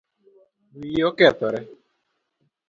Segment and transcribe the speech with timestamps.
[0.77, 1.59] Wiyi okethore